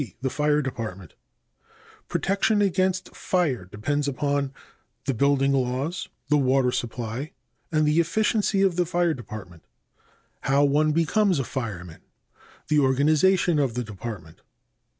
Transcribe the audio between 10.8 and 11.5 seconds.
becomes a